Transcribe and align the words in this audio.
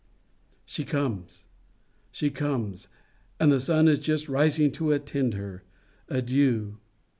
She 0.65 0.83
comes! 0.83 1.45
She 2.11 2.31
comes! 2.31 2.87
And 3.39 3.51
the 3.51 3.59
sun 3.59 3.87
is 3.87 3.99
just 3.99 4.27
rising 4.27 4.71
to 4.71 4.91
attend 4.93 5.35
her! 5.35 5.63
Adieu! 6.09 6.79